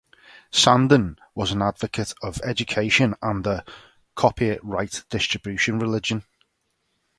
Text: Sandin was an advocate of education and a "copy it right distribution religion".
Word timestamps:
Sandin 0.51 1.19
was 1.35 1.51
an 1.51 1.61
advocate 1.61 2.15
of 2.23 2.41
education 2.43 3.13
and 3.21 3.45
a 3.45 3.63
"copy 4.15 4.47
it 4.47 4.63
right 4.65 5.03
distribution 5.11 5.77
religion". 5.77 6.23